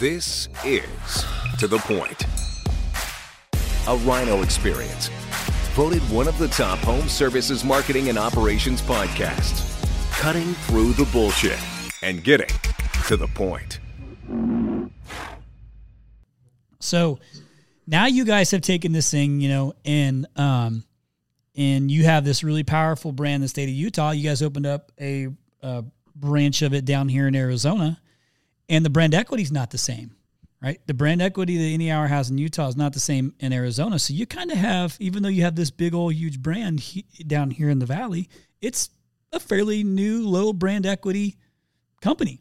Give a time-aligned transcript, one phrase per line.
[0.00, 1.26] This is
[1.58, 2.24] To The Point,
[3.86, 5.08] a Rhino experience.
[5.74, 9.60] Voted one of the top home services marketing and operations podcasts.
[10.12, 11.58] Cutting through the bullshit
[12.02, 12.48] and getting
[13.08, 13.78] to the point.
[16.78, 17.18] So
[17.86, 20.82] now you guys have taken this thing, you know, and um,
[21.54, 24.12] and you have this really powerful brand in the state of Utah.
[24.12, 25.28] You guys opened up a,
[25.60, 25.84] a
[26.16, 28.00] branch of it down here in Arizona,
[28.70, 30.14] and the brand equity is not the same,
[30.62, 30.80] right?
[30.86, 33.98] The brand equity that Any Hour has in Utah is not the same in Arizona.
[33.98, 37.04] So you kind of have, even though you have this big old huge brand he,
[37.26, 38.28] down here in the valley,
[38.62, 38.88] it's
[39.32, 41.36] a fairly new low brand equity
[42.00, 42.40] company,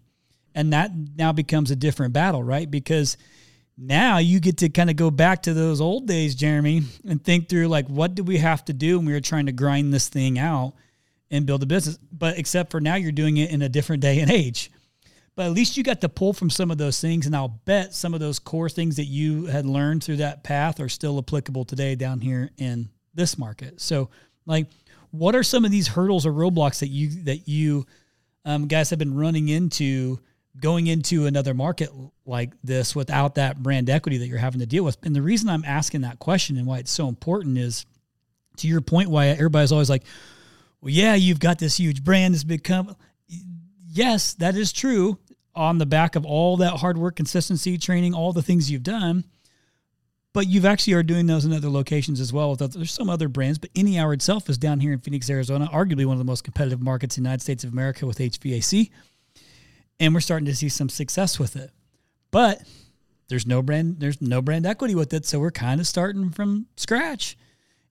[0.55, 2.69] and that now becomes a different battle, right?
[2.69, 3.17] Because
[3.75, 7.49] now you get to kind of go back to those old days, Jeremy, and think
[7.49, 10.09] through like what did we have to do when we were trying to grind this
[10.09, 10.73] thing out
[11.31, 11.97] and build a business.
[12.11, 14.71] But except for now, you're doing it in a different day and age.
[15.39, 17.93] But at least you got to pull from some of those things, and I'll bet
[17.93, 21.63] some of those core things that you had learned through that path are still applicable
[21.63, 23.79] today down here in this market.
[23.79, 24.09] So,
[24.45, 24.67] like,
[25.11, 27.85] what are some of these hurdles or roadblocks that you that you
[28.43, 30.19] um, guys have been running into?
[30.59, 31.89] going into another market
[32.25, 34.97] like this without that brand equity that you're having to deal with.
[35.03, 37.85] And the reason I'm asking that question and why it's so important is
[38.57, 40.03] to your point, why everybody's always like,
[40.81, 42.97] well, yeah, you've got this huge brand, this big company.
[43.91, 45.17] Yes, that is true
[45.55, 49.25] on the back of all that hard work, consistency, training, all the things you've done.
[50.31, 52.55] But you've actually are doing those in other locations as well.
[52.55, 56.05] There's some other brands, but Any Hour itself is down here in Phoenix, Arizona, arguably
[56.05, 58.91] one of the most competitive markets in the United States of America with HVAC
[59.99, 61.71] and we're starting to see some success with it.
[62.31, 62.61] But
[63.27, 66.67] there's no brand there's no brand equity with it, so we're kind of starting from
[66.77, 67.37] scratch.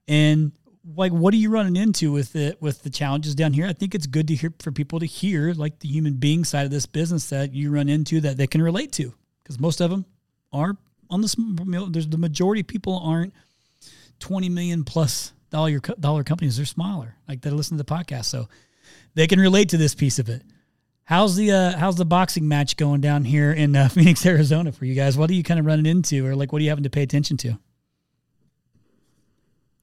[0.06, 0.52] And
[0.96, 3.66] like what are you running into with it with the challenges down here?
[3.66, 6.64] I think it's good to hear for people to hear like the human being side
[6.64, 9.12] of this business that you run into that they can relate to
[9.42, 10.04] because most of them
[10.52, 10.76] are
[11.10, 13.32] on the there's the majority of people aren't
[14.20, 18.48] 20 million plus dollar dollar companies they're smaller like they listen to the podcast so
[19.14, 20.42] they can relate to this piece of it
[21.08, 24.84] How's the uh, how's the boxing match going down here in uh, Phoenix, Arizona for
[24.84, 25.16] you guys?
[25.16, 27.02] What are you kind of running into, or like what are you having to pay
[27.02, 27.58] attention to?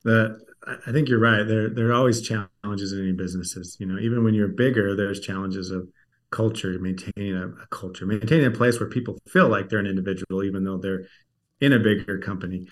[0.03, 0.44] The
[0.87, 1.43] I think you're right.
[1.43, 3.77] There there are always challenges in any businesses.
[3.79, 5.87] You know, even when you're bigger, there's challenges of
[6.31, 10.43] culture, maintaining a, a culture, maintaining a place where people feel like they're an individual,
[10.43, 11.05] even though they're
[11.61, 12.67] in a bigger company.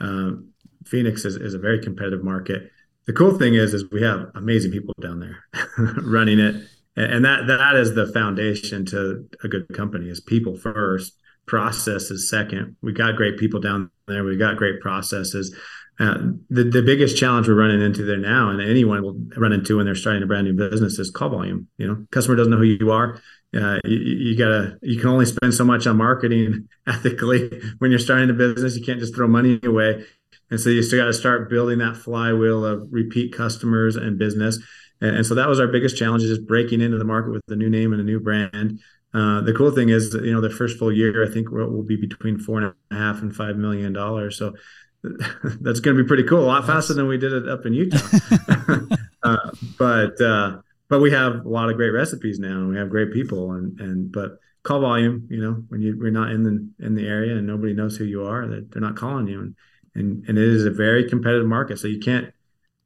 [0.00, 0.50] Um,
[0.84, 2.70] Phoenix is, is a very competitive market.
[3.06, 5.44] The cool thing is, is we have amazing people down there
[6.02, 6.66] running it
[6.96, 11.14] and that that is the foundation to a good company is people first
[11.46, 15.54] process is second we got great people down there we got great processes
[16.00, 16.18] uh,
[16.50, 19.86] the, the biggest challenge we're running into there now and anyone will run into when
[19.86, 22.04] they're starting a brand new business is call volume you know?
[22.10, 23.20] Customer doesn't know who you are.
[23.56, 28.00] Uh, you, you, gotta you can only spend so much on marketing ethically when you're
[28.00, 28.76] starting a business.
[28.76, 30.04] You can't just throw money away.
[30.50, 34.58] And so you still got to start building that flywheel of repeat customers and business.
[35.00, 37.42] And, and so that was our biggest challenge is just breaking into the market with
[37.48, 38.80] a new name and a new brand.
[39.14, 41.84] Uh, the cool thing is, you know, the first full year, I think we'll, we'll
[41.84, 44.36] be between four and a half and five million dollars.
[44.36, 44.54] So
[45.60, 46.40] that's going to be pretty cool.
[46.40, 47.98] A lot faster than we did it up in Utah.
[49.22, 52.90] uh, but uh, but we have a lot of great recipes now, and we have
[52.90, 55.26] great people, and and but call volume.
[55.30, 58.04] You know, when you we're not in the in the area and nobody knows who
[58.04, 59.54] you are, they're, they're not calling you, and
[59.94, 61.78] and and it is a very competitive market.
[61.78, 62.32] So you can't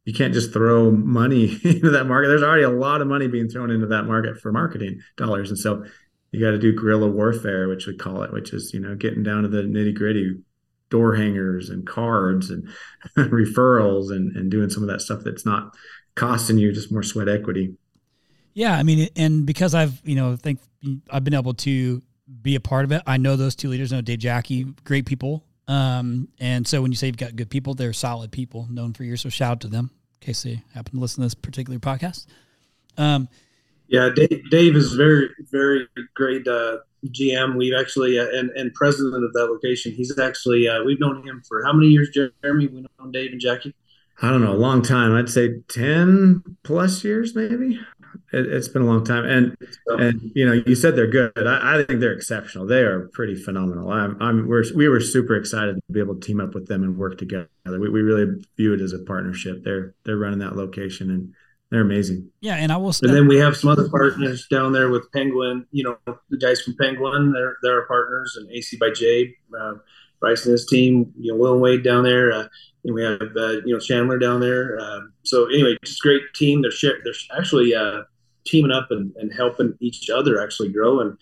[0.05, 2.29] you can't just throw money into that market.
[2.29, 5.59] There's already a lot of money being thrown into that market for marketing dollars, and
[5.59, 5.85] so
[6.33, 9.23] you got to do guerrilla warfare, which we call it, which is you know getting
[9.23, 10.37] down to the nitty gritty,
[10.91, 12.69] door hangers and cards and
[13.17, 15.75] referrals and and doing some of that stuff that's not
[16.15, 17.77] costing you just more sweat equity.
[18.55, 20.61] Yeah, I mean, and because I've you know think
[21.11, 22.03] I've been able to
[22.43, 23.03] be a part of it.
[23.07, 23.93] I know those two leaders.
[23.93, 25.45] I know Dave Jackie, great people.
[25.67, 29.05] Um, and so when you say you've got good people, they're solid people, known for
[29.05, 29.21] years.
[29.21, 32.27] So shout out to them in case they happen to listen to this particular podcast.
[32.97, 33.29] Um,
[33.89, 37.57] yeah, Dave, Dave is very, very great uh, GM.
[37.57, 39.93] We've actually uh, and and president of that location.
[39.93, 42.67] He's actually uh, we've known him for how many years, Jeremy?
[42.67, 43.75] We know Dave and Jackie.
[44.21, 45.15] I don't know, a long time.
[45.15, 47.81] I'd say ten plus years, maybe
[48.33, 49.25] it, has been a long time.
[49.25, 49.57] And
[49.87, 51.33] and you know, you said they're good.
[51.37, 52.67] I, I think they're exceptional.
[52.67, 53.91] They are pretty phenomenal.
[53.91, 56.83] I'm, I'm we're we were super excited to be able to team up with them
[56.83, 57.49] and work together.
[57.65, 59.65] We, we really view it as a partnership.
[59.65, 61.35] They're they're running that location and
[61.71, 62.31] they're amazing.
[62.41, 62.95] Yeah, and I will.
[63.03, 65.67] And then we have some other partners down there with Penguin.
[65.71, 67.33] You know, the guys from Penguin.
[67.33, 69.75] They're they're our partners, and AC by J, uh,
[70.21, 71.13] Bryce and his team.
[71.19, 72.33] You know, Will and Wade down there.
[72.33, 72.49] Uh,
[72.85, 74.79] and we have uh, you know Chandler down there.
[74.81, 76.63] Um, so anyway, just great team.
[76.63, 78.03] They're share, they're actually uh,
[78.47, 81.01] teaming up and, and helping each other actually grow.
[81.01, 81.19] And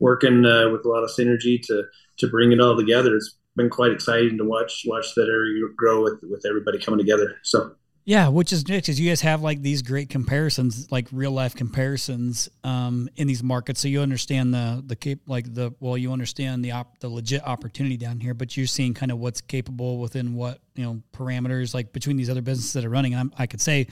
[0.00, 1.84] working uh, with a lot of synergy to
[2.18, 3.16] to bring it all together.
[3.16, 7.36] It's been quite exciting to watch watch that area grow with with everybody coming together.
[7.42, 7.72] So
[8.08, 11.54] yeah, which is nice because you guys have like these great comparisons, like real life
[11.54, 13.80] comparisons, um, in these markets.
[13.80, 17.46] So you understand the the cap like the well, you understand the op, the legit
[17.46, 21.74] opportunity down here, but you're seeing kind of what's capable within what you know parameters
[21.74, 23.12] like between these other businesses that are running.
[23.12, 23.88] And I'm, I could say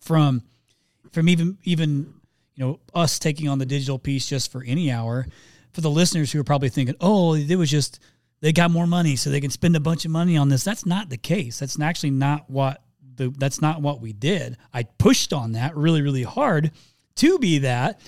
[0.00, 0.40] from
[1.12, 2.14] from even even
[2.54, 5.26] you know us taking on the digital piece just for any hour,
[5.72, 8.00] for the listeners who are probably thinking, oh, it was just
[8.40, 10.64] they got more money so they can spend a bunch of money on this.
[10.64, 11.58] That's not the case.
[11.58, 12.80] That's actually not what
[13.18, 14.56] the, that's not what we did.
[14.72, 16.72] I pushed on that really, really hard
[17.16, 18.00] to be that,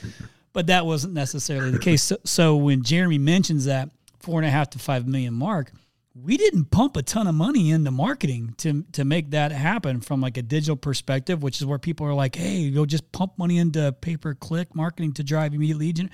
[0.53, 2.03] but that wasn't necessarily the case.
[2.03, 5.73] So, so when Jeremy mentions that four and a half to five million mark,
[6.15, 10.21] we didn't pump a ton of money into marketing to to make that happen from
[10.21, 13.59] like a digital perspective, which is where people are like, "Hey, you'll just pump money
[13.59, 16.11] into pay per click marketing to drive immediate lead."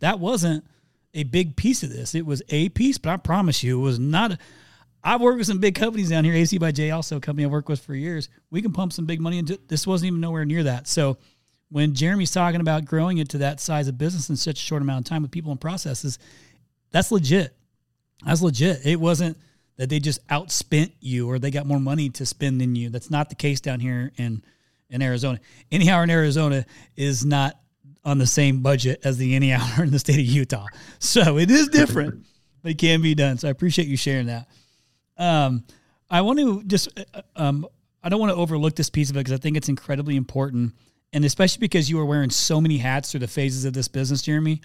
[0.00, 0.64] That wasn't
[1.14, 2.14] a big piece of this.
[2.14, 4.32] It was a piece, but I promise you, it was not.
[4.32, 4.38] A,
[5.04, 6.34] I've worked with some big companies down here.
[6.34, 8.28] AC by J, also a company I've worked with for years.
[8.50, 9.86] We can pump some big money into this.
[9.86, 10.86] Wasn't even nowhere near that.
[10.86, 11.18] So
[11.70, 14.82] when Jeremy's talking about growing it to that size of business in such a short
[14.82, 16.18] amount of time with people and processes,
[16.90, 17.56] that's legit.
[18.24, 18.86] That's legit.
[18.86, 19.38] It wasn't
[19.76, 22.90] that they just outspent you or they got more money to spend than you.
[22.90, 24.42] That's not the case down here in
[24.92, 25.40] in Arizona.
[25.72, 26.64] Any hour in Arizona
[26.96, 27.58] is not
[28.04, 30.66] on the same budget as the any hour in the state of Utah.
[30.98, 32.24] So it is different,
[32.62, 33.38] but it can be done.
[33.38, 34.48] So I appreciate you sharing that.
[35.22, 35.64] Um,
[36.10, 37.66] I want to just, uh, um,
[38.02, 40.74] I don't want to overlook this piece of it because I think it's incredibly important,
[41.12, 44.20] and especially because you were wearing so many hats through the phases of this business,
[44.20, 44.60] Jeremy.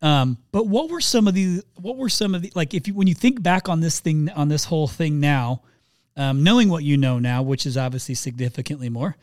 [0.00, 2.94] Um, but what were some of the, what were some of the, like, if you,
[2.94, 5.60] when you think back on this thing, on this whole thing now,
[6.16, 9.16] um, knowing what you know now, which is obviously significantly more,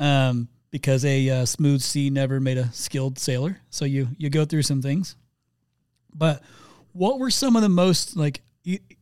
[0.00, 3.60] um, because a uh, smooth sea never made a skilled sailor.
[3.70, 5.14] So you, you go through some things.
[6.12, 6.42] But
[6.92, 8.42] what were some of the most like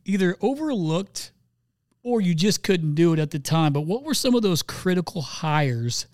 [0.05, 1.31] either overlooked
[2.03, 3.73] or you just couldn't do it at the time.
[3.73, 6.05] But what were some of those critical hires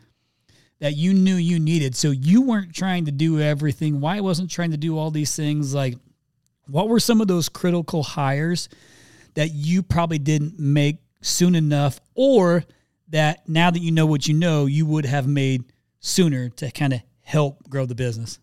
[0.79, 1.95] that you knew you needed?
[1.95, 3.99] So you weren't trying to do everything.
[3.99, 5.73] Why wasn't trying to do all these things?
[5.73, 5.95] Like,
[6.67, 8.69] what were some of those critical hires
[9.33, 12.63] that you probably didn't make soon enough, or
[13.09, 15.65] that now that you know what you know, you would have made
[15.99, 18.39] sooner to kind of help grow the business?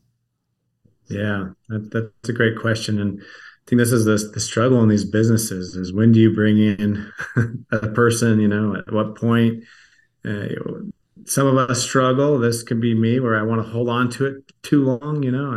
[1.09, 3.01] Yeah, that, that's a great question.
[3.01, 3.23] And
[3.69, 7.13] think this is the, the struggle in these businesses is when do you bring in
[7.73, 9.63] a person, you know, at what point?
[10.25, 10.47] Uh,
[11.27, 12.39] some of us struggle.
[12.39, 15.31] This could be me where I want to hold on to it too long, you
[15.31, 15.51] know,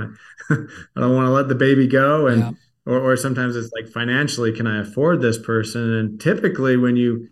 [0.50, 2.28] I, I don't want to let the baby go.
[2.28, 2.52] And, yeah.
[2.86, 5.94] or, or sometimes it's like financially, can I afford this person?
[5.94, 7.30] And typically when you,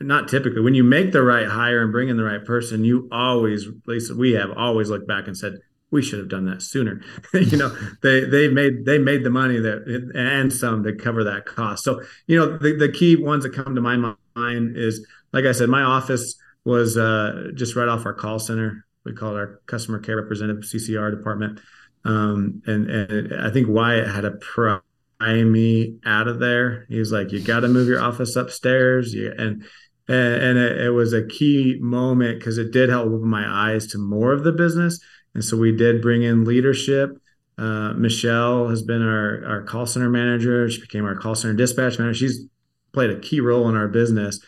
[0.00, 3.08] not typically when you make the right hire and bring in the right person, you
[3.10, 5.54] always, at least we have always looked back and said,
[5.90, 7.00] we should have done that sooner.
[7.34, 11.46] you know, they they made they made the money that and some to cover that
[11.46, 11.84] cost.
[11.84, 15.52] So you know, the the key ones that come to my mind is like I
[15.52, 18.84] said, my office was uh, just right off our call center.
[19.04, 21.60] We call it our customer care representative CCR department.
[22.04, 24.80] Um, and and I think Wyatt had a pry
[25.20, 26.86] me out of there.
[26.88, 29.64] He was like, "You got to move your office upstairs." You, and
[30.06, 33.98] and, it, it was a key moment because it did help open my eyes to
[33.98, 35.00] more of the business
[35.34, 37.18] and so we did bring in leadership.
[37.56, 40.68] Uh, Michelle has been our, our call center manager.
[40.68, 42.18] She became our call center dispatch manager.
[42.18, 42.46] She's
[42.92, 44.40] played a key role in our business.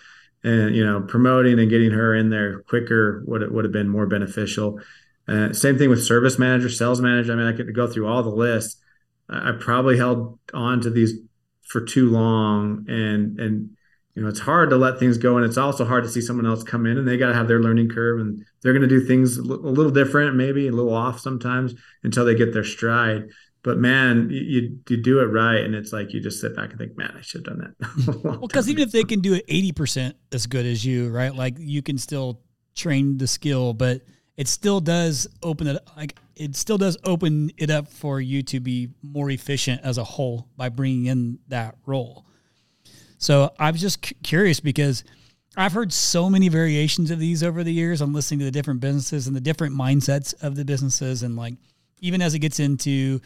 [0.42, 4.06] And, you know, promoting and getting her in there quicker would, would have been more
[4.06, 4.80] beneficial.
[5.26, 7.32] Uh, same thing with service manager, sales manager.
[7.32, 8.80] I mean, I could go through all the lists.
[9.28, 11.14] I probably held on to these
[11.62, 13.76] for too long and and
[14.16, 16.46] you know it's hard to let things go and it's also hard to see someone
[16.46, 18.88] else come in and they got to have their learning curve and they're going to
[18.88, 23.28] do things a little different maybe a little off sometimes until they get their stride.
[23.62, 26.78] But man you, you do it right and it's like you just sit back and
[26.78, 28.24] think man i should have done that.
[28.24, 31.56] Well because even if they can do it 80% as good as you right like
[31.58, 32.40] you can still
[32.74, 34.02] train the skill but
[34.36, 38.60] it still does open it like it still does open it up for you to
[38.60, 42.26] be more efficient as a whole by bringing in that role
[43.18, 45.04] so I was just c- curious because
[45.56, 48.00] I've heard so many variations of these over the years.
[48.00, 51.54] I'm listening to the different businesses and the different mindsets of the businesses, and like
[52.00, 53.20] even as it gets into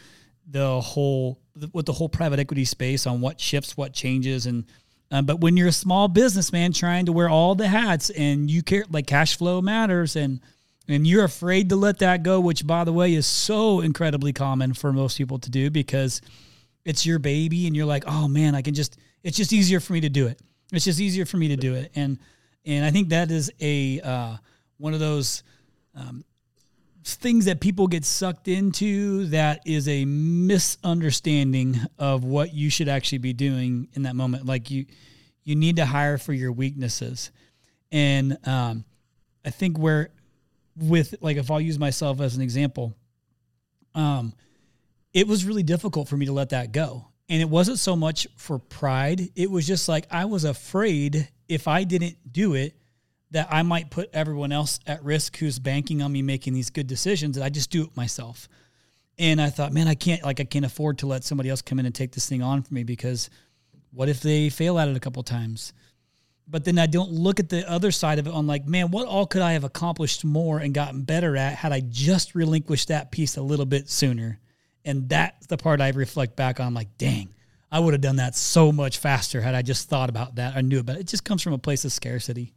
[0.47, 1.39] the whole
[1.73, 4.65] with the whole private equity space on what shifts, what changes, and
[5.11, 8.63] um, but when you're a small businessman trying to wear all the hats and you
[8.63, 10.39] care like cash flow matters and
[10.87, 14.73] and you're afraid to let that go, which by the way is so incredibly common
[14.73, 16.21] for most people to do because
[16.85, 19.93] it's your baby and you're like, oh man, I can just it's just easier for
[19.93, 20.39] me to do it.
[20.71, 21.91] It's just easier for me to do it.
[21.95, 22.19] And
[22.65, 24.37] and I think that is a uh,
[24.77, 25.43] one of those
[25.95, 26.23] um,
[27.03, 33.17] things that people get sucked into that is a misunderstanding of what you should actually
[33.17, 34.45] be doing in that moment.
[34.45, 34.85] Like you,
[35.43, 37.31] you need to hire for your weaknesses.
[37.91, 38.85] And um,
[39.43, 40.09] I think where,
[40.75, 42.95] with like, if I'll use myself as an example,
[43.95, 44.33] um,
[45.13, 47.07] it was really difficult for me to let that go.
[47.31, 49.29] And it wasn't so much for pride.
[49.37, 52.75] It was just like I was afraid if I didn't do it,
[53.31, 56.87] that I might put everyone else at risk who's banking on me making these good
[56.87, 57.37] decisions.
[57.37, 58.49] That I just do it myself.
[59.17, 61.79] And I thought, man, I can't like I can't afford to let somebody else come
[61.79, 63.29] in and take this thing on for me because
[63.91, 65.71] what if they fail at it a couple times?
[66.49, 69.07] But then I don't look at the other side of it on like, man, what
[69.07, 73.09] all could I have accomplished more and gotten better at had I just relinquished that
[73.09, 74.37] piece a little bit sooner?
[74.85, 77.29] And that's the part I reflect back on like, dang,
[77.71, 80.61] I would have done that so much faster had I just thought about that I
[80.61, 81.01] knew about it.
[81.01, 82.53] It just comes from a place of scarcity.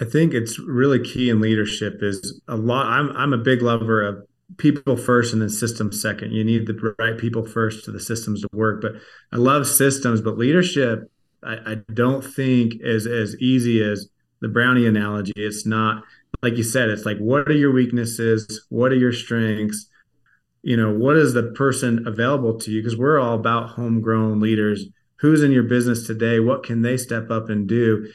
[0.00, 2.86] I think it's really key in leadership is a lot.
[2.86, 4.26] I'm I'm a big lover of
[4.56, 6.32] people first and then systems second.
[6.32, 8.80] You need the right people first to the systems to work.
[8.80, 8.92] But
[9.32, 11.10] I love systems, but leadership
[11.42, 14.08] I, I don't think is as easy as
[14.40, 15.32] the brownie analogy.
[15.36, 16.02] It's not
[16.42, 16.88] like you said.
[16.88, 18.66] It's like what are your weaknesses?
[18.70, 19.88] What are your strengths?
[20.62, 22.82] You know, what is the person available to you?
[22.82, 24.86] Because we're all about homegrown leaders.
[25.16, 26.40] Who's in your business today?
[26.40, 28.08] What can they step up and do?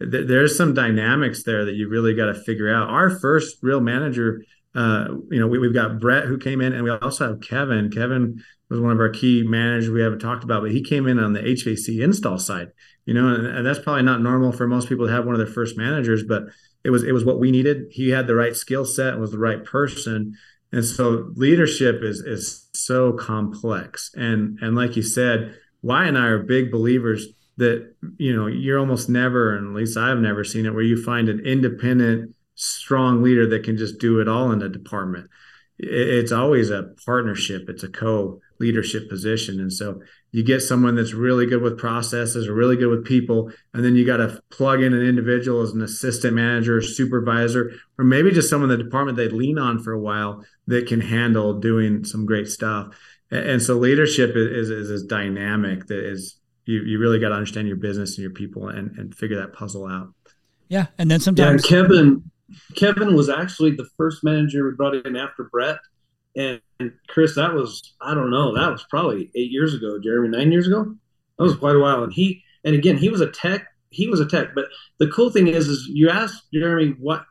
[0.00, 2.88] there's some dynamics there that you really got to figure out.
[2.88, 4.42] Our first real manager,
[4.74, 7.90] uh, you know, we, have got Brett who came in, and we also have Kevin.
[7.90, 11.18] Kevin was one of our key managers we haven't talked about, but he came in
[11.18, 12.68] on the HVAC install side.
[13.04, 15.38] You know, and, and that's probably not normal for most people to have one of
[15.38, 16.44] their first managers, but
[16.82, 17.88] it was it was what we needed.
[17.90, 20.34] He had the right skill set and was the right person.
[20.72, 24.10] And so leadership is is so complex.
[24.14, 27.26] And and like you said, Wyatt and I are big believers
[27.60, 31.00] that you know you're almost never and at least i've never seen it where you
[31.00, 35.28] find an independent strong leader that can just do it all in a department
[35.78, 40.00] it's always a partnership it's a co leadership position and so
[40.32, 43.96] you get someone that's really good with processes or really good with people and then
[43.96, 48.30] you got to plug in an individual as an assistant manager or supervisor or maybe
[48.30, 52.04] just someone in the department they lean on for a while that can handle doing
[52.04, 52.94] some great stuff
[53.30, 56.40] and so leadership is, is, is dynamic that is
[56.70, 59.52] you you really got to understand your business and your people and and figure that
[59.52, 60.12] puzzle out.
[60.68, 62.30] Yeah, and then sometimes yeah, Kevin
[62.76, 65.78] Kevin was actually the first manager we brought in after Brett.
[66.40, 69.98] And, Chris, that was I don't know, that was probably eight years ago.
[70.02, 70.94] Jeremy, nine years ago.
[71.38, 72.02] That was quite a while.
[72.02, 73.66] And he and again, he was a tech.
[73.90, 74.54] He was a tech.
[74.54, 74.66] But
[74.98, 77.24] the cool thing is, is you ask Jeremy what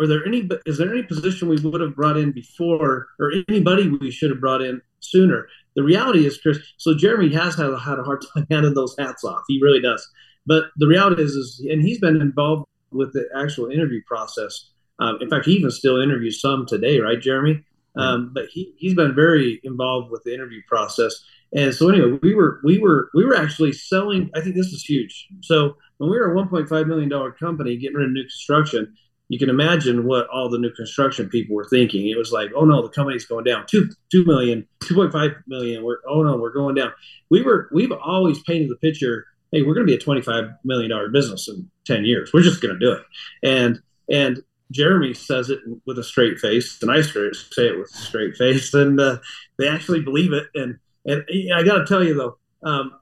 [0.00, 3.88] are there any is there any position we would have brought in before or anybody
[3.88, 6.58] we should have brought in sooner the reality is, Chris.
[6.76, 9.42] So Jeremy has had, had a hard time handing those hats off.
[9.48, 10.06] He really does.
[10.46, 14.70] But the reality is, is and he's been involved with the actual interview process.
[14.98, 17.64] Um, in fact, he even still interviews some today, right, Jeremy?
[17.96, 21.14] Um, but he he's been very involved with the interview process.
[21.52, 24.30] And so anyway, we were we were we were actually selling.
[24.34, 25.28] I think this is huge.
[25.42, 28.94] So when we were a 1.5 million dollar company getting rid of new construction,
[29.28, 32.08] you can imagine what all the new construction people were thinking.
[32.08, 33.64] It was like, oh no, the company's going down.
[33.66, 35.84] Two two million, two point five million.
[35.84, 36.92] We're oh no, we're going down.
[37.30, 40.90] We were we've always painted the picture, hey, we're gonna be a twenty five million
[40.90, 42.32] dollar business in ten years.
[42.32, 43.02] We're just gonna do it.
[43.42, 43.80] And
[44.10, 48.36] and Jeremy says it with a straight face, and I say it with a straight
[48.36, 49.18] face, and uh,
[49.58, 50.46] they actually believe it.
[50.54, 51.24] And and
[51.54, 52.92] I got to tell you though, um,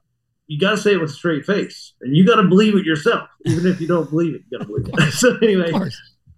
[0.47, 2.85] you got to say it with a straight face, and you got to believe it
[2.85, 4.41] yourself, even if you don't believe it.
[4.49, 5.11] You got to believe it.
[5.13, 5.71] so anyway,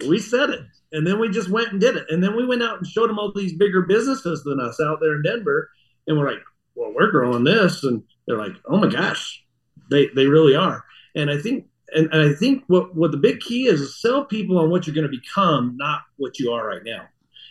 [0.07, 0.61] we said it.
[0.93, 2.05] And then we just went and did it.
[2.09, 4.99] And then we went out and showed them all these bigger businesses than us out
[4.99, 5.69] there in Denver.
[6.07, 6.43] And we're like,
[6.75, 7.83] well, we're growing this.
[7.83, 9.41] And they're like, oh my gosh,
[9.89, 10.83] they, they really are.
[11.15, 14.25] And I think, and, and I think what, what the big key is, is sell
[14.25, 17.05] people on what you're going to become, not what you are right now.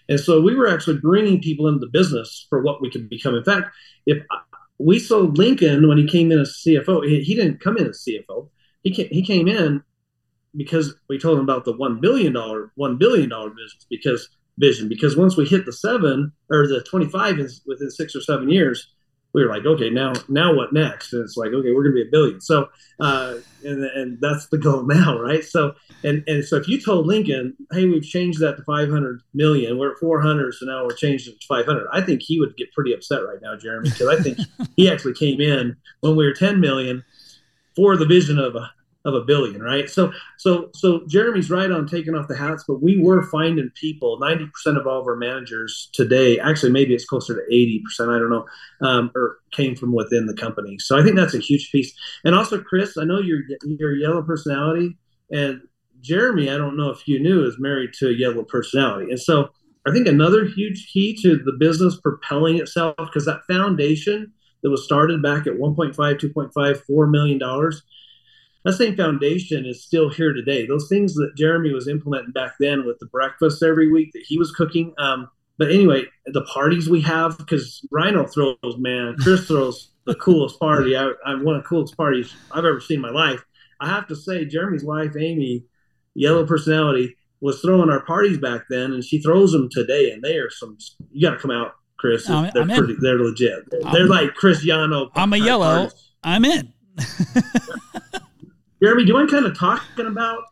[0.08, 3.34] And so we were actually bringing people into the business for what we could become.
[3.34, 3.68] In fact,
[4.06, 4.38] if uh,
[4.78, 8.04] we sold Lincoln when he came in as CFO, he, he didn't come in as
[8.06, 8.48] CFO.
[8.82, 9.82] He came, he came in
[10.56, 14.28] because we told them about the one billion dollar one billion dollar business because
[14.58, 18.92] vision because once we hit the seven or the 25 within six or seven years
[19.32, 21.12] we were like okay now now what next?
[21.12, 22.40] And it's like okay we're gonna be a billion.
[22.40, 22.68] So
[23.00, 25.44] uh, and, and that's the goal now right?
[25.44, 29.78] So and and so if you told lincoln hey we've changed that to 500 million
[29.78, 32.72] we're at 400 so now we're changing it to 500 i think he would get
[32.72, 34.38] pretty upset right now jeremy because i think
[34.76, 37.04] he actually came in when we were 10 million
[37.76, 38.70] for the vision of a
[39.04, 39.88] of a billion, right?
[39.88, 44.18] So, so, so Jeremy's right on taking off the hats, but we were finding people.
[44.18, 48.10] Ninety percent of all of our managers today, actually, maybe it's closer to eighty percent.
[48.10, 48.46] I don't know,
[48.82, 50.78] um, or came from within the company.
[50.78, 51.92] So I think that's a huge piece.
[52.24, 54.98] And also, Chris, I know you're you're a yellow personality,
[55.30, 55.62] and
[56.00, 59.10] Jeremy, I don't know if you knew, is married to a yellow personality.
[59.10, 59.50] And so
[59.86, 64.84] I think another huge key to the business propelling itself, because that foundation that was
[64.84, 67.82] started back at 1.5, 2.5, 4 million dollars,
[68.64, 70.66] that same foundation is still here today.
[70.66, 74.38] Those things that Jeremy was implementing back then with the breakfast every week that he
[74.38, 74.94] was cooking.
[74.98, 80.58] Um, but anyway, the parties we have, because Rhino throws, man, Chris throws the coolest
[80.58, 80.96] party.
[80.96, 83.44] I, I'm one of the coolest parties I've ever seen in my life.
[83.80, 85.64] I have to say, Jeremy's wife, Amy,
[86.14, 90.36] yellow personality, was throwing our parties back then, and she throws them today, and they
[90.36, 90.76] are some.
[91.10, 92.28] You got to come out, Chris.
[92.28, 92.96] I'm, they're I'm pretty.
[93.00, 93.70] They're legit.
[93.92, 95.10] They're, like Cristiano.
[95.14, 95.90] I'm a yellow.
[96.22, 96.72] I'm in.
[98.82, 100.42] Jeremy, do you mind kind of talking about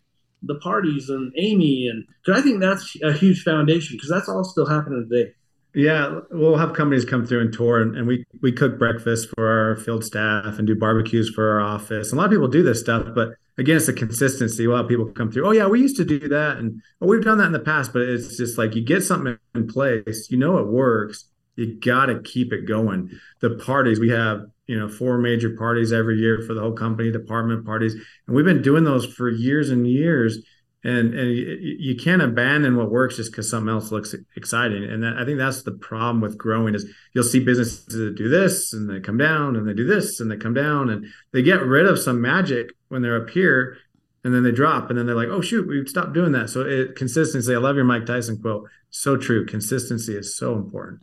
[0.43, 4.45] the parties and Amy and because I think that's a huge foundation because that's all
[4.45, 5.33] still happening today.
[5.75, 9.47] Yeah, we'll have companies come through and tour, and, and, we we cook breakfast for
[9.47, 12.11] our field staff and do barbecues for our office.
[12.11, 14.65] And a lot of people do this stuff, but again, it's a consistency.
[14.65, 15.47] A lot of people come through.
[15.47, 17.93] Oh yeah, we used to do that, and oh, we've done that in the past.
[17.93, 21.25] But it's just like you get something in place, you know it works.
[21.57, 23.11] You got to keep it going.
[23.41, 27.11] The parties we have, you know, four major parties every year for the whole company,
[27.11, 30.39] department parties, and we've been doing those for years and years.
[30.85, 34.85] And and you can't abandon what works just because something else looks exciting.
[34.85, 38.29] And that, i think that's the problem with growing is you'll see businesses that do
[38.29, 40.89] this and they come down and they do this and they come down.
[40.89, 43.77] And they get rid of some magic when they're up here
[44.23, 44.89] and then they drop.
[44.89, 46.49] And then they're like oh shoot we've stopped doing that.
[46.49, 48.69] So it consistency i love your mike tyson quote.
[48.91, 49.47] So true.
[49.47, 51.03] Consistency is so important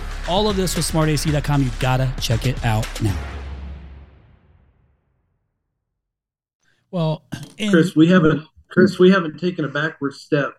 [0.27, 1.63] all of this with smartac.com.
[1.63, 3.17] You gotta check it out now.
[6.89, 7.23] Well,
[7.57, 10.55] in- Chris, we haven't Chris, we haven't taken a backward step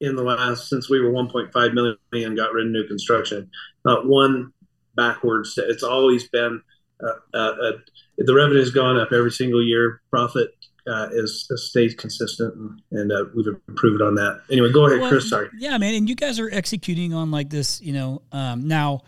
[0.00, 3.50] in the last since we were 1.5 million and got rid of new construction.
[3.84, 4.52] Not one
[4.96, 5.54] backwards.
[5.56, 6.60] It's always been
[7.02, 7.72] uh, uh, uh,
[8.18, 10.00] the revenue has gone up every single year.
[10.10, 10.54] Profit
[10.86, 14.42] uh, is, is stays consistent, and, and uh, we've improved on that.
[14.50, 15.28] Anyway, go ahead, well, Chris.
[15.28, 15.48] Sorry.
[15.58, 17.80] Yeah, man, and you guys are executing on like this.
[17.80, 19.02] You know, um, now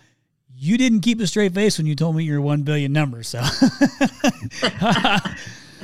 [0.58, 3.42] you didn't keep a straight face when you told me your one billion number, so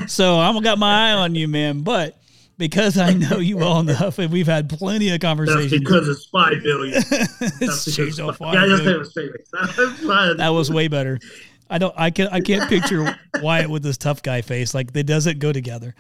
[0.07, 1.83] so I'm got my eye on you, man.
[1.83, 2.17] But
[2.57, 5.71] because I know you well enough, and we've had plenty of conversations.
[5.71, 6.95] That's because it's five billion.
[7.61, 8.55] That's because five.
[8.55, 9.51] Yeah, just say it was straight face.
[10.39, 11.19] That was way better.
[11.69, 11.95] I don't.
[11.97, 14.75] I can't, I can't picture Wyatt with this tough guy face.
[14.75, 15.95] Like it doesn't go together.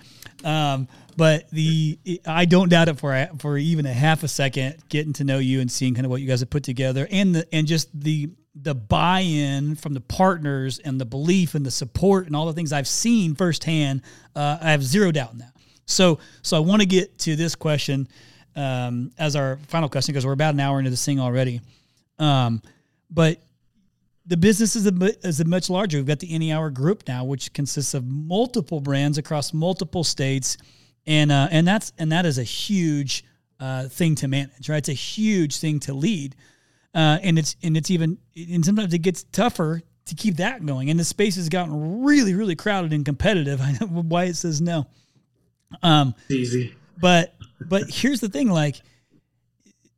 [0.45, 4.77] Um, but the I don't doubt it for for even a half a second.
[4.89, 7.35] Getting to know you and seeing kind of what you guys have put together, and
[7.35, 12.27] the and just the the buy-in from the partners and the belief and the support
[12.27, 14.03] and all the things I've seen firsthand.
[14.37, 15.53] Uh, I have zero doubt in that.
[15.87, 18.09] So so I want to get to this question
[18.55, 21.61] um, as our final question because we're about an hour into this thing already.
[22.19, 22.63] Um,
[23.11, 23.43] but
[24.27, 25.99] the business is a, is a much larger.
[25.99, 30.57] We've got the Any Hour Group now, which consists of multiple brands across multiple states,
[31.07, 33.25] and uh, and that's and that is a huge
[33.59, 34.79] uh, thing to manage, right?
[34.79, 36.37] It's a huge thing to lead,
[36.95, 40.91] uh, and it's and it's even and sometimes it gets tougher to keep that going.
[40.91, 43.61] And the space has gotten really really crowded and competitive.
[43.63, 44.87] I know Wyatt says no.
[45.83, 48.81] Um, easy, but but here's the thing: like,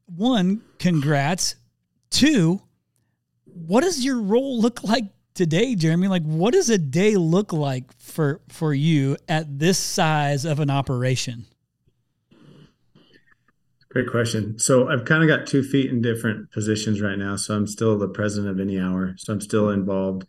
[0.07, 1.57] one, congrats.
[2.11, 2.62] Two,
[3.44, 6.07] what does your role look like today, Jeremy?
[6.07, 10.70] Like, what does a day look like for for you at this size of an
[10.70, 11.46] operation?
[13.94, 14.59] Great question.
[14.59, 17.37] So I've kind of got two feet in different positions right now.
[17.37, 19.14] So I'm still the president of Any Hour.
[19.16, 20.26] So I'm still involved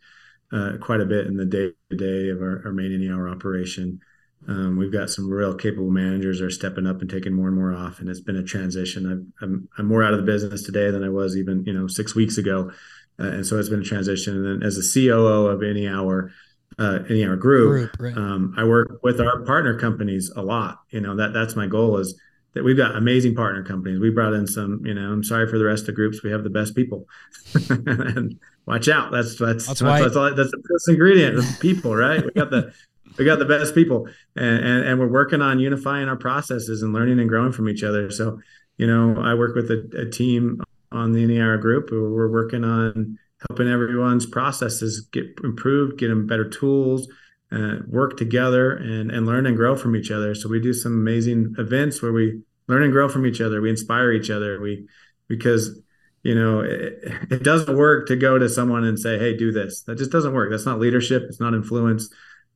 [0.52, 3.28] uh, quite a bit in the day to day of our, our, main Any Hour
[3.28, 3.98] operation.
[4.46, 7.74] Um, we've got some real capable managers are stepping up and taking more and more
[7.74, 9.34] off, and it's been a transition.
[9.40, 11.88] i I'm I'm more out of the business today than I was even you know
[11.88, 12.70] six weeks ago.
[13.18, 14.36] Uh, and so it's been a transition.
[14.36, 16.30] And then as a COO of any hour,
[16.78, 18.16] uh, any hour group, group right.
[18.16, 20.78] um, I work with our partner companies a lot.
[20.90, 22.16] You know that that's my goal is
[22.56, 24.00] that we've got amazing partner companies.
[24.00, 24.80] We brought in some.
[24.84, 26.22] You know, I'm sorry for the rest of the groups.
[26.22, 27.06] We have the best people,
[27.68, 29.12] and watch out.
[29.12, 31.60] That's that's that's, that's, that's, all, that's the first ingredient.
[31.60, 32.24] people, right?
[32.24, 32.72] We got the
[33.18, 36.94] we got the best people, and, and and we're working on unifying our processes and
[36.94, 38.10] learning and growing from each other.
[38.10, 38.40] So
[38.78, 41.90] you know, I work with a, a team on the Any Hour group.
[41.92, 43.18] We're working on
[43.50, 47.06] helping everyone's processes get improved, get them better tools,
[47.52, 50.34] uh, work together and and learn and grow from each other.
[50.34, 53.60] So we do some amazing events where we learn and grow from each other.
[53.60, 54.60] We inspire each other.
[54.60, 54.86] We
[55.28, 55.80] because
[56.22, 56.98] you know it,
[57.30, 60.34] it doesn't work to go to someone and say, "Hey, do this." That just doesn't
[60.34, 60.50] work.
[60.50, 61.24] That's not leadership.
[61.28, 62.08] It's not influence,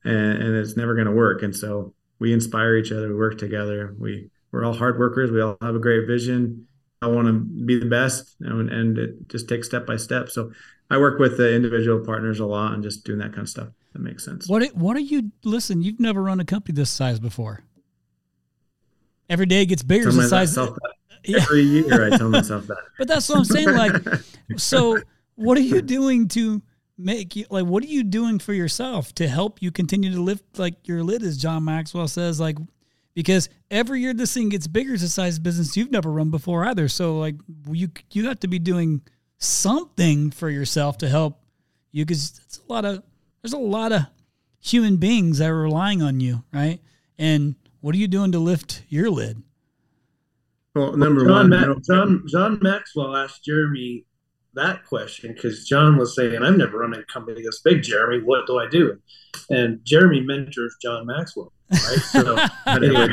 [0.05, 1.43] and, and it's never going to work.
[1.43, 3.09] And so we inspire each other.
[3.09, 3.95] We work together.
[3.99, 5.31] We we're all hard workers.
[5.31, 6.67] We all have a great vision.
[7.03, 10.29] I want to be the best, and, and it just takes step by step.
[10.29, 10.53] So
[10.91, 13.69] I work with the individual partners a lot and just doing that kind of stuff.
[13.93, 14.49] That makes sense.
[14.49, 15.33] What What are you?
[15.45, 17.65] Listen, you've never run a company this size before.
[19.29, 20.11] Every day it gets bigger.
[20.11, 20.57] The size.
[21.35, 22.79] Every year I tell myself that.
[22.99, 23.73] But that's what I'm saying.
[23.73, 23.93] Like,
[24.57, 24.99] so
[25.35, 26.63] what are you doing to
[26.97, 27.67] make you like?
[27.67, 31.23] What are you doing for yourself to help you continue to lift like your lid,
[31.23, 32.41] as John Maxwell says?
[32.41, 32.57] Like,
[33.15, 34.95] because every year this thing gets bigger.
[34.95, 36.89] It's a size business you've never run before either.
[36.89, 37.35] So like,
[37.71, 39.03] you you have to be doing
[39.39, 41.43] something for yourself to help
[41.93, 43.03] you because it's a lot of
[43.43, 44.03] there's a lot of
[44.61, 46.81] human beings that are relying on you, right?
[47.19, 49.43] And what are you doing to lift your lid?
[50.75, 54.05] Well, number John one, Ma- John John Maxwell asked Jeremy
[54.55, 58.23] that question because John was saying, "I've never run a company this big, Jeremy.
[58.23, 58.99] What do I do?"
[59.49, 61.53] And Jeremy mentors John Maxwell.
[61.71, 61.81] Right?
[61.81, 63.09] So, anyway.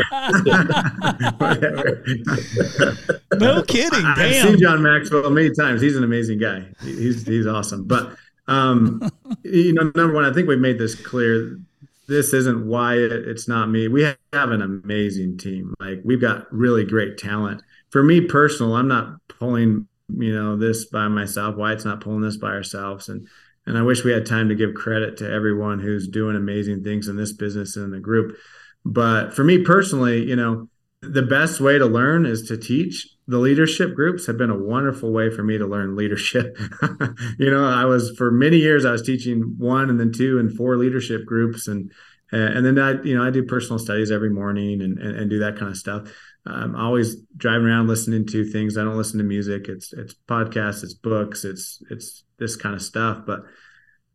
[3.40, 4.02] no kidding.
[4.02, 4.18] Damn.
[4.18, 5.82] I've seen John Maxwell many times.
[5.82, 6.66] He's an amazing guy.
[6.82, 7.86] He's he's awesome.
[7.88, 8.16] But
[8.48, 9.02] um,
[9.44, 11.60] you know, number one, I think we've made this clear.
[12.08, 13.88] This isn't why it's not me.
[13.90, 15.74] We have an amazing team.
[15.80, 17.62] Like we've got really great talent.
[17.90, 21.56] For me personal, I'm not pulling you know this by myself.
[21.56, 23.10] Why it's not pulling this by ourselves.
[23.10, 23.28] And
[23.66, 27.10] and I wish we had time to give credit to everyone who's doing amazing things
[27.10, 28.38] in this business and in the group.
[28.86, 30.70] But for me personally, you know,
[31.02, 33.08] the best way to learn is to teach.
[33.28, 36.58] The leadership groups have been a wonderful way for me to learn leadership.
[37.38, 40.56] you know, I was for many years I was teaching one and then two and
[40.56, 41.92] four leadership groups and
[42.32, 45.40] and then I you know I do personal studies every morning and and, and do
[45.40, 46.10] that kind of stuff.
[46.46, 48.78] I'm always driving around listening to things.
[48.78, 49.68] I don't listen to music.
[49.68, 53.24] It's it's podcasts, it's books, it's it's this kind of stuff.
[53.26, 53.42] But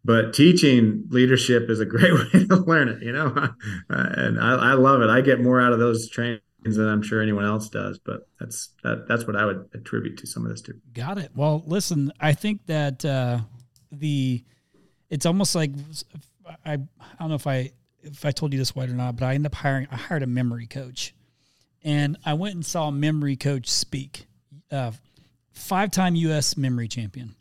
[0.05, 3.33] but teaching leadership is a great way to learn it, you know.
[3.89, 5.11] and I, I love it.
[5.11, 7.99] I get more out of those trainings than I'm sure anyone else does.
[7.99, 10.81] But that's that, that's what I would attribute to some of this too.
[10.93, 11.31] Got it.
[11.35, 13.41] Well, listen, I think that uh,
[13.91, 14.45] the
[15.11, 15.73] it's almost like
[16.65, 16.79] I I
[17.19, 17.73] don't know if I
[18.03, 20.23] if I told you this Wyatt or not, but I ended up hiring I hired
[20.23, 21.15] a memory coach,
[21.83, 24.27] and I went and saw a memory coach speak,
[24.71, 24.93] uh,
[25.53, 26.57] five time U.S.
[26.57, 27.35] memory champion.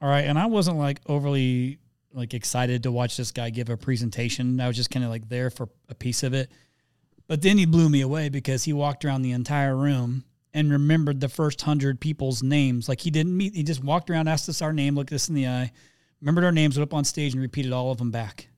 [0.00, 1.78] All right, and I wasn't like overly
[2.12, 4.60] like excited to watch this guy give a presentation.
[4.60, 6.50] I was just kind of like there for a piece of it
[7.28, 11.20] but then he blew me away because he walked around the entire room and remembered
[11.20, 12.88] the first hundred people's names.
[12.88, 15.34] Like he didn't meet, he just walked around, asked us our name, looked us in
[15.34, 15.70] the eye,
[16.20, 18.48] remembered our names, went up on stage and repeated all of them back.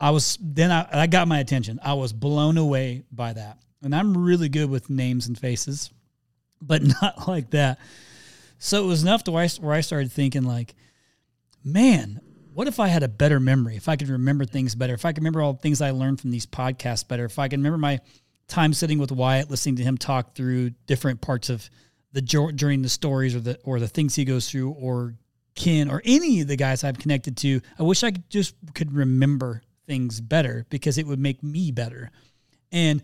[0.00, 1.80] I was, then I, I got my attention.
[1.82, 3.58] I was blown away by that.
[3.82, 5.90] And I'm really good with names and faces,
[6.60, 7.78] but not like that.
[8.58, 10.74] So it was enough to where I started thinking, like,
[11.62, 12.20] man,
[12.56, 13.76] what if I had a better memory?
[13.76, 16.22] If I could remember things better, if I could remember all the things I learned
[16.22, 18.00] from these podcasts better, if I could remember my
[18.48, 21.68] time sitting with Wyatt, listening to him talk through different parts of
[22.12, 25.16] the during the stories or the or the things he goes through, or
[25.54, 28.90] Ken or any of the guys I've connected to, I wish I could just could
[28.90, 32.10] remember things better because it would make me better.
[32.72, 33.02] And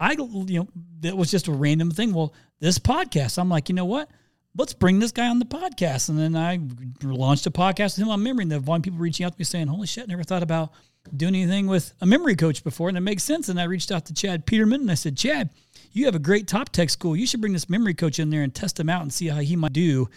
[0.00, 0.68] I, you know,
[1.00, 2.14] that was just a random thing.
[2.14, 4.08] Well, this podcast, I'm like, you know what?
[4.56, 6.08] Let's bring this guy on the podcast.
[6.08, 6.60] And then I
[7.02, 8.42] launched a podcast with him on memory.
[8.42, 10.72] And the one people reaching out to me saying, holy shit, never thought about
[11.14, 12.88] doing anything with a memory coach before.
[12.88, 13.48] And it makes sense.
[13.48, 15.50] And I reached out to Chad Peterman and I said, Chad,
[15.92, 17.16] you have a great top tech school.
[17.16, 19.40] You should bring this memory coach in there and test him out and see how
[19.40, 20.08] he might do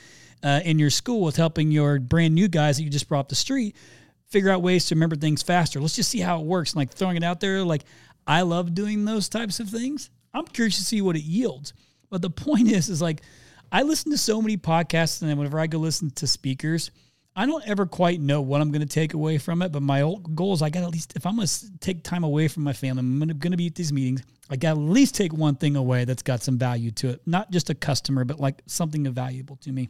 [0.43, 3.29] uh, in your school with helping your brand new guys that you just brought up
[3.29, 3.75] the street
[4.27, 5.79] figure out ways to remember things faster.
[5.79, 6.73] Let's just see how it works.
[6.73, 7.83] And like throwing it out there, like
[8.25, 10.09] I love doing those types of things.
[10.33, 11.73] I'm curious to see what it yields.
[12.09, 13.21] But the point is, is like
[13.71, 16.91] I listen to so many podcasts, and then whenever I go listen to speakers,
[17.35, 19.71] I don't ever quite know what I'm going to take away from it.
[19.71, 19.99] But my
[20.33, 22.73] goal is I got at least, if I'm going to take time away from my
[22.73, 25.55] family, I'm going to be at these meetings, I got to at least take one
[25.55, 27.21] thing away that's got some value to it.
[27.25, 29.89] Not just a customer, but like something valuable to me.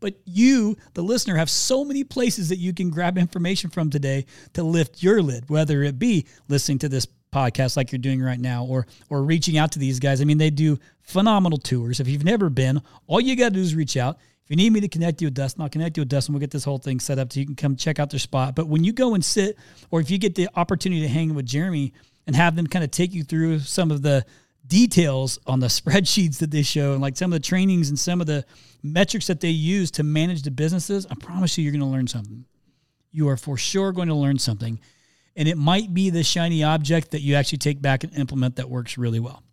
[0.00, 4.26] But you, the listener, have so many places that you can grab information from today
[4.52, 7.06] to lift your lid, whether it be listening to this
[7.38, 10.20] podcast like you're doing right now or or reaching out to these guys.
[10.20, 12.00] I mean, they do phenomenal tours.
[12.00, 14.18] If you've never been, all you got to do is reach out.
[14.44, 16.32] If you need me to connect you with Dustin, I'll connect you with Dustin.
[16.32, 18.54] We'll get this whole thing set up so you can come check out their spot.
[18.54, 19.58] But when you go and sit,
[19.90, 21.92] or if you get the opportunity to hang with Jeremy
[22.26, 24.24] and have them kind of take you through some of the
[24.66, 28.20] details on the spreadsheets that they show and like some of the trainings and some
[28.20, 28.44] of the
[28.82, 32.06] metrics that they use to manage the businesses, I promise you, you're going to learn
[32.06, 32.46] something.
[33.10, 34.80] You are for sure going to learn something.
[35.38, 38.68] And it might be the shiny object that you actually take back and implement that
[38.68, 39.44] works really well.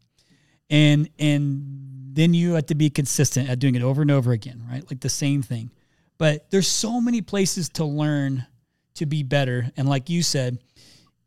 [0.69, 1.63] And and
[2.11, 4.83] then you have to be consistent at doing it over and over again, right?
[4.89, 5.69] Like the same thing.
[6.17, 8.47] But there's so many places to learn
[8.95, 9.69] to be better.
[9.77, 10.57] And like you said,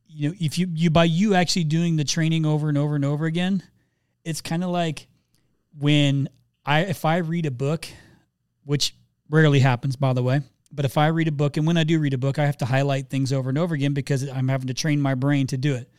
[0.09, 3.05] you know, if you you by you actually doing the training over and over and
[3.05, 3.63] over again,
[4.25, 5.07] it's kind of like
[5.79, 6.29] when
[6.67, 7.87] I if I read a book,
[8.65, 8.97] which
[9.31, 11.99] rarely happens by the way, but if I read a book and when I do
[11.99, 14.69] read a book, I have to highlight things over and over again because I'm having
[14.69, 15.91] to train my brain to do it.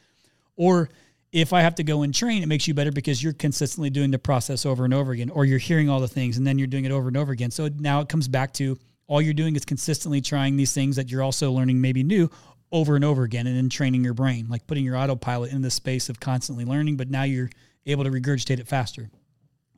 [0.56, 0.90] Or
[1.32, 4.12] if I have to go and train, it makes you better because you're consistently doing
[4.12, 6.68] the process over and over again, or you're hearing all the things and then you're
[6.68, 7.52] doing it over and over again.
[7.52, 8.78] So now it comes back to
[9.08, 12.30] all you're doing is consistently trying these things that you're also learning maybe new
[12.72, 15.72] over and over again and then training your brain, like putting your autopilot in the
[15.72, 17.50] space of constantly learning, but now you're
[17.88, 19.10] able to regurgitate it faster.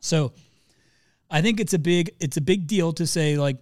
[0.01, 0.33] So
[1.29, 3.57] I think it's a big it's a big deal to say like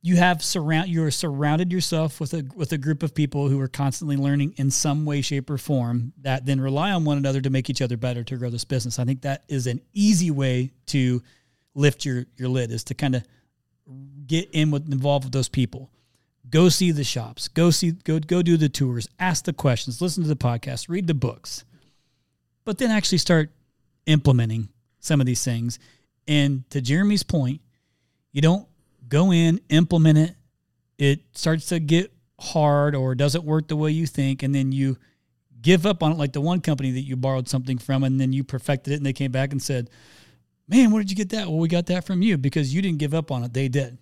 [0.00, 3.68] you have surround you're surrounded yourself with a with a group of people who are
[3.68, 7.50] constantly learning in some way shape or form that then rely on one another to
[7.50, 8.98] make each other better to grow this business.
[8.98, 11.22] I think that is an easy way to
[11.74, 13.24] lift your your lid is to kind of
[14.26, 15.90] get in with involved with those people.
[16.48, 17.48] Go see the shops.
[17.48, 19.08] Go see go go do the tours.
[19.18, 20.00] Ask the questions.
[20.00, 20.88] Listen to the podcast.
[20.88, 21.64] Read the books.
[22.64, 23.50] But then actually start
[24.06, 24.68] implementing
[25.00, 25.78] some of these things.
[26.28, 27.62] And to jeremy's point
[28.32, 28.68] you don't
[29.08, 30.34] go in, implement it.
[30.98, 34.98] It starts to get hard or doesn't work the way you think, and then you
[35.60, 38.32] give up on it, like the one company that you borrowed something from, and then
[38.32, 39.90] you perfected it, and they came back and said,
[40.68, 42.98] "Man, where did you get that?" Well, we got that from you because you didn't
[42.98, 43.98] give up on it; they did.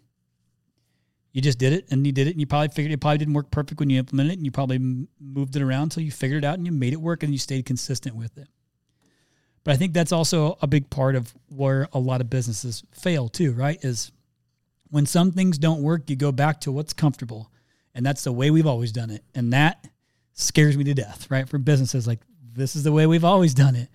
[1.33, 3.35] You just did it, and you did it, and you probably figured it probably didn't
[3.35, 4.79] work perfect when you implemented it, and you probably
[5.21, 7.39] moved it around until you figured it out and you made it work, and you
[7.39, 8.49] stayed consistent with it.
[9.63, 13.29] But I think that's also a big part of where a lot of businesses fail
[13.29, 13.83] too, right?
[13.85, 14.13] Is
[14.91, 17.51] when some things don't work, you go back to what's comfortable.
[17.95, 19.25] And that's the way we've always done it.
[19.35, 19.87] And that
[20.35, 21.49] scares me to death, right?
[21.49, 22.21] For businesses like
[22.55, 23.89] this is the way we've always done it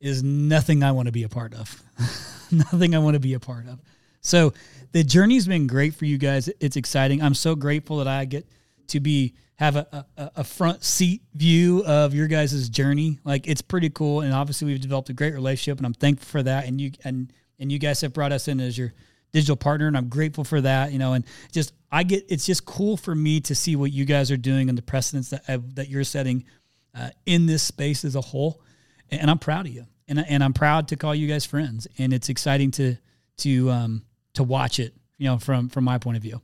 [0.00, 1.82] is nothing I want to be a part of.
[2.50, 3.80] nothing I want to be a part of.
[4.20, 4.52] So
[4.92, 6.48] the journey's been great for you guys.
[6.60, 7.22] It's exciting.
[7.22, 8.46] I'm so grateful that I get
[8.88, 13.18] to be have a, a, a front seat view of your guys' journey.
[13.24, 14.20] Like it's pretty cool.
[14.20, 16.66] And obviously we've developed a great relationship and I'm thankful for that.
[16.66, 18.92] And you and and you guys have brought us in as your
[19.32, 22.64] digital partner and I'm grateful for that, you know, and just I get it's just
[22.64, 25.58] cool for me to see what you guys are doing and the precedents that uh,
[25.74, 26.44] that you're setting
[26.94, 28.62] uh, in this space as a whole.
[29.10, 29.86] And I'm proud of you.
[30.06, 32.96] And and I'm proud to call you guys friends and it's exciting to
[33.38, 34.02] to um
[34.34, 36.40] to watch it, you know, from from my point of view.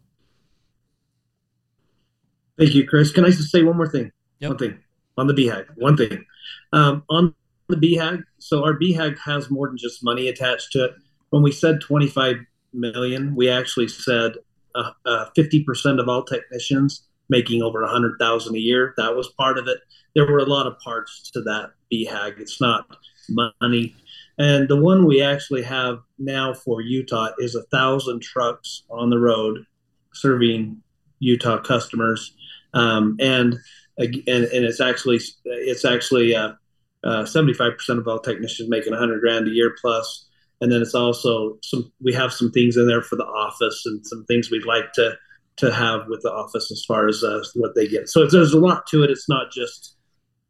[2.58, 3.10] Thank you, Chris.
[3.10, 4.12] Can I just say one more thing?
[4.38, 4.50] Yep.
[4.50, 4.78] One thing
[5.16, 5.66] on the BHAG.
[5.76, 6.24] One thing.
[6.72, 7.34] Um, on
[7.68, 10.94] the BHAG, so our BHAG has more than just money attached to it.
[11.30, 12.36] When we said 25
[12.74, 13.34] million.
[13.34, 14.32] We actually said
[14.74, 18.94] uh, uh, 50% of all technicians making over 100,000 a year.
[18.96, 19.78] That was part of it.
[20.14, 22.38] There were a lot of parts to that BHAG.
[22.38, 22.86] It's not
[23.28, 23.94] money.
[24.38, 29.18] And the one we actually have now for Utah is a thousand trucks on the
[29.18, 29.64] road
[30.12, 30.82] serving
[31.20, 32.34] Utah customers.
[32.74, 33.56] Um, and,
[33.96, 36.52] and, and it's actually, it's actually, uh,
[37.04, 40.26] uh, 75% of all technicians making 100 grand a year plus
[40.64, 44.04] and then it's also some we have some things in there for the office and
[44.06, 45.12] some things we'd like to
[45.56, 48.08] to have with the office as far as uh, what they get.
[48.08, 49.10] So there's a lot to it.
[49.10, 49.94] It's not just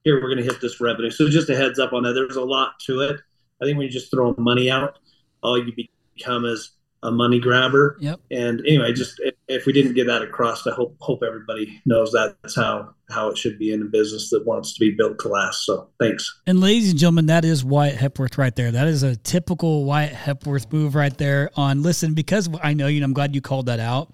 [0.04, 1.10] here we're going to hit this revenue.
[1.10, 2.12] So just a heads up on that.
[2.12, 3.20] There's a lot to it.
[3.60, 5.00] I think when you just throw money out,
[5.42, 5.72] all you
[6.16, 6.70] become is
[7.04, 7.96] a money grabber.
[8.00, 8.20] Yep.
[8.30, 12.56] And anyway, just if we didn't get that across, I hope hope everybody knows that's
[12.56, 15.66] how how it should be in a business that wants to be built to last.
[15.66, 16.40] So thanks.
[16.46, 18.72] And ladies and gentlemen, that is Wyatt Hepworth right there.
[18.72, 21.50] That is a typical Wyatt Hepworth move right there.
[21.56, 24.10] On listen, because I know you, and I'm glad you called that out.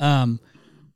[0.00, 0.40] Um,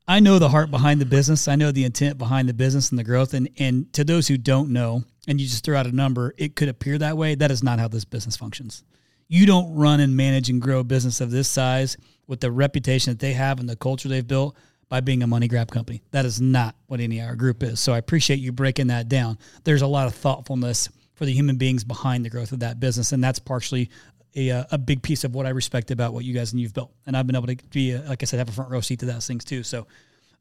[0.09, 1.47] I know the heart behind the business.
[1.47, 3.35] I know the intent behind the business and the growth.
[3.35, 6.57] And and to those who don't know, and you just throw out a number, it
[6.57, 7.37] could appear that way.
[7.37, 8.83] That is not how this business functions
[9.31, 13.13] you don't run and manage and grow a business of this size with the reputation
[13.13, 14.57] that they have and the culture they've built
[14.89, 16.03] by being a money grab company.
[16.11, 17.79] That is not what any hour group is.
[17.79, 19.39] So I appreciate you breaking that down.
[19.63, 23.13] There's a lot of thoughtfulness for the human beings behind the growth of that business,
[23.13, 23.89] and that's partially
[24.35, 26.75] a, uh, a big piece of what I respect about what you guys and you've
[26.75, 26.91] built.
[27.07, 29.07] And I've been able to be, like I said, have a front row seat to
[29.07, 29.63] those things too.
[29.63, 29.87] So,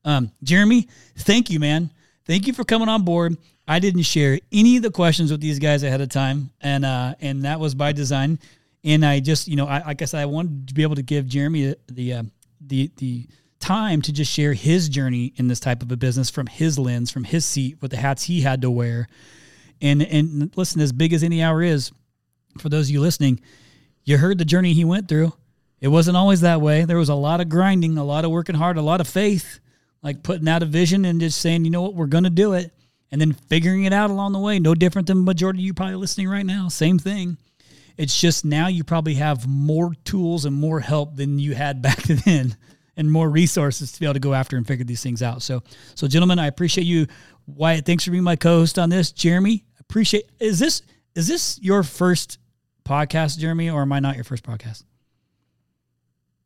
[0.04, 1.91] um, Jeremy, thank you, man.
[2.25, 3.38] Thank you for coming on board.
[3.67, 7.13] I didn't share any of the questions with these guys ahead of time, and uh,
[7.21, 8.39] and that was by design
[8.83, 11.27] and I just you know I like I I wanted to be able to give
[11.27, 12.23] Jeremy the uh,
[12.61, 13.27] the the
[13.59, 17.11] time to just share his journey in this type of a business from his lens,
[17.11, 19.07] from his seat, with the hats he had to wear.
[19.81, 21.91] And and listen, as big as any hour is,
[22.57, 23.41] for those of you listening,
[24.03, 25.33] you heard the journey he went through.
[25.81, 26.83] It wasn't always that way.
[26.83, 29.59] There was a lot of grinding, a lot of working hard, a lot of faith,
[30.03, 32.53] like putting out a vision and just saying, you know what, we're going to do
[32.53, 32.73] it,
[33.11, 34.59] and then figuring it out along the way.
[34.59, 36.67] No different than the majority of you probably listening right now.
[36.67, 37.37] Same thing.
[37.99, 42.01] It's just now you probably have more tools and more help than you had back
[42.01, 42.55] then
[42.95, 45.41] and more resources to be able to go after and figure these things out.
[45.41, 45.63] So,
[45.95, 47.07] so gentlemen, I appreciate you.
[47.45, 49.12] Wyatt, thanks for being my co-host on this.
[49.12, 50.29] Jeremy, appreciate.
[50.39, 50.81] Is this
[51.13, 52.38] is this your first
[52.85, 54.83] podcast, Jeremy, or am I not your first podcast?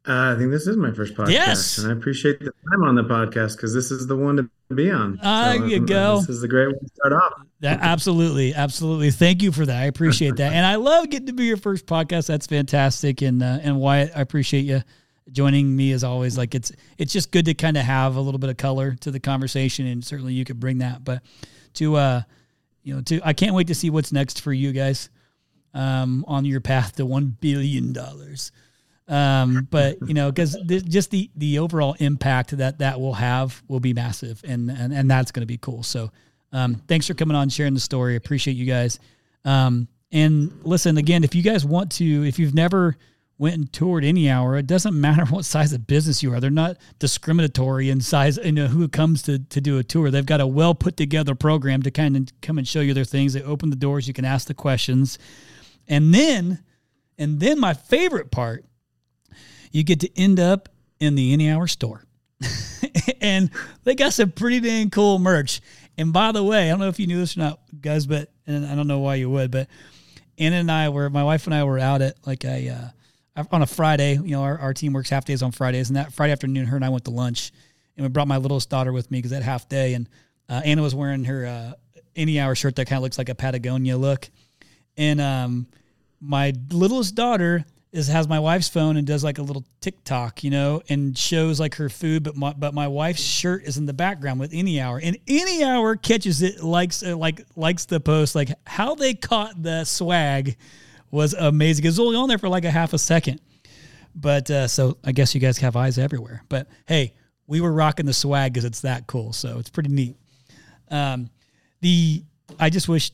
[0.06, 1.78] Uh, I think this is my first podcast, yes.
[1.78, 4.92] and I appreciate the time on the podcast because this is the one to be
[4.92, 5.18] on.
[5.22, 6.20] Uh, there you um, go.
[6.20, 7.34] This is the great one to start off.
[7.62, 9.12] That, absolutely, absolutely.
[9.12, 9.82] Thank you for that.
[9.82, 12.28] I appreciate that, and I love getting to be your first podcast.
[12.28, 14.82] That's fantastic, and uh, and Wyatt, I appreciate you
[15.32, 16.38] joining me as always.
[16.38, 19.12] Like it's it's just good to kind of have a little bit of color to
[19.12, 21.06] the conversation, and certainly you could bring that.
[21.06, 21.24] But
[21.76, 22.22] to uh,
[22.84, 25.10] you know, to I can't wait to see what's next for you guys
[25.74, 28.52] um, on your path to one billion dollars.
[29.08, 33.82] Um, but you know, because just the the overall impact that that will have will
[33.82, 35.84] be massive, and and and that's going to be cool.
[35.84, 36.12] So,
[36.52, 38.16] um, thanks for coming on, sharing the story.
[38.16, 39.00] Appreciate you guys.
[39.44, 42.96] Um, and listen again, if you guys want to, if you've never
[43.40, 46.40] went and toured any hour, it doesn't matter what size of business you are.
[46.40, 50.12] They're not discriminatory in size, you know, who comes to, to do a tour.
[50.12, 53.04] They've got a well put together program to kind of come and show you their
[53.04, 53.34] things.
[53.34, 55.18] They open the doors, you can ask the questions.
[55.88, 56.64] And then,
[57.18, 58.66] and then my favorite part,
[59.74, 62.06] you get to end up in the Any Hour store.
[63.22, 63.50] and
[63.84, 65.60] they got some pretty dang cool merch.
[65.98, 68.30] And by the way, I don't know if you knew this or not, guys, but
[68.48, 69.68] and I don't know why you would, but
[70.38, 73.62] Anna and I were, my wife and I were out at like a, uh, on
[73.62, 76.32] a Friday, you know, our, our team works half days on Fridays, and that Friday
[76.32, 77.52] afternoon, her and I went to lunch,
[77.98, 80.08] and we brought my littlest daughter with me because that half day, and
[80.50, 81.74] uh, Anna was wearing her uh,
[82.16, 84.30] any hour shirt that kind of looks like a Patagonia look,
[84.98, 85.68] and um,
[86.22, 90.50] my littlest daughter is has my wife's phone and does like a little TikTok, you
[90.50, 93.94] know, and shows like her food, but my but my wife's shirt is in the
[93.94, 98.34] background with any hour, and any hour catches it, likes uh, like likes the post,
[98.34, 100.58] like how they caught the swag
[101.12, 101.86] was amazing.
[101.86, 103.40] It was only on there for like a half a second,
[104.16, 106.44] but uh, so I guess you guys have eyes everywhere.
[106.50, 107.14] But hey,
[107.46, 110.18] we were rocking the swag because it's that cool, so it's pretty neat.
[110.90, 111.30] Um,
[111.82, 112.24] the
[112.60, 113.12] I just wish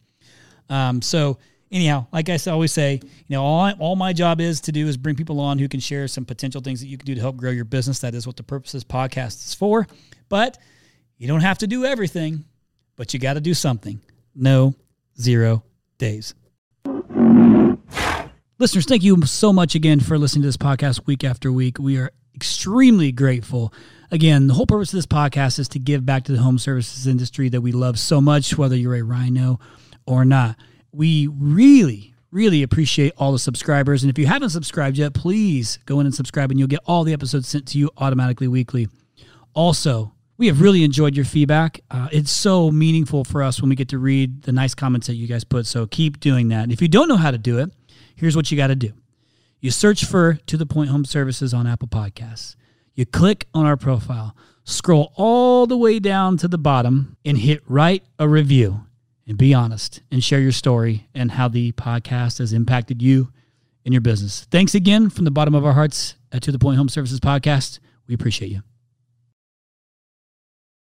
[0.69, 1.39] Um, so
[1.73, 4.97] anyhow, like I always say, you know, all, all my job is to do is
[4.97, 7.37] bring people on who can share some potential things that you can do to help
[7.37, 8.01] grow your business.
[8.01, 9.87] That is what the purpose of this podcast is for.
[10.29, 10.59] But
[11.17, 12.45] you don't have to do everything,
[12.97, 14.01] but you got to do something.
[14.35, 14.75] No
[15.19, 15.65] zero
[15.99, 16.35] days.
[18.59, 21.79] Listeners, thank you so much again for listening to this podcast week after week.
[21.79, 23.73] We are extremely grateful.
[24.11, 27.07] Again, the whole purpose of this podcast is to give back to the home services
[27.07, 29.59] industry that we love so much, whether you're a rhino
[30.07, 30.57] or not.
[30.93, 34.03] We really, really appreciate all the subscribers.
[34.03, 37.03] And if you haven't subscribed yet, please go in and subscribe, and you'll get all
[37.03, 38.89] the episodes sent to you automatically weekly.
[39.55, 41.83] Also, We have really enjoyed your feedback.
[41.89, 45.15] Uh, it's so meaningful for us when we get to read the nice comments that
[45.15, 45.67] you guys put.
[45.67, 46.65] So keep doing that.
[46.65, 47.71] And if you don't know how to do it,
[48.17, 48.93] here's what you got to do
[49.61, 52.57] you search for To the Point Home Services on Apple Podcasts.
[52.95, 54.35] You click on our profile,
[54.65, 58.85] scroll all the way down to the bottom, and hit write a review.
[59.27, 63.33] And be honest and share your story and how the podcast has impacted you
[63.85, 64.47] and your business.
[64.51, 67.79] Thanks again from the bottom of our hearts at To the Point Home Services Podcast.
[68.09, 68.63] We appreciate you.